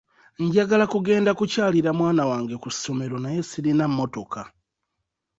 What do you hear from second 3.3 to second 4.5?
sirina mmotoka.